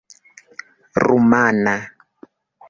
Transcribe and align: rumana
rumana 1.03 1.75